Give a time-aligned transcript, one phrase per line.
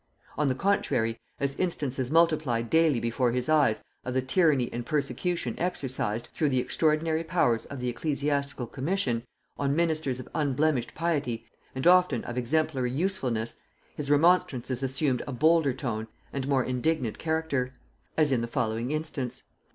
[0.35, 5.53] On the contrary, as instances multiplied daily before his eyes of the tyranny and persecution
[5.59, 9.21] exercised, through the extraordinary powers of the ecclesiastical commission,
[9.59, 11.45] on ministers of unblemished piety
[11.75, 13.57] and often of exemplary usefulness,
[13.95, 17.71] his remonstrances assumed a bolder tone and more indignant character:
[18.17, 19.43] as in the following instance.